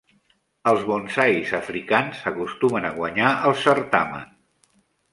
Els 0.71 0.85
bonsais 0.91 1.53
africans 1.59 2.25
acostumen 2.33 2.91
a 2.91 2.95
guanyar 2.99 3.37
el 3.51 3.57
certamen. 3.69 4.29